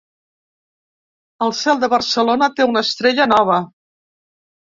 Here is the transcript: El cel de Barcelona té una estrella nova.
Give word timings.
El 1.47 1.53
cel 1.57 1.83
de 1.83 1.89
Barcelona 1.95 2.49
té 2.59 2.67
una 2.71 2.83
estrella 2.89 3.27
nova. 3.35 3.59